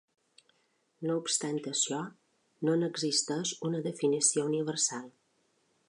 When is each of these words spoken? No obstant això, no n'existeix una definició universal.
No 1.07 1.17
obstant 1.23 1.59
això, 1.73 1.99
no 2.69 2.79
n'existeix 2.85 3.53
una 3.71 3.83
definició 3.91 4.49
universal. 4.53 5.07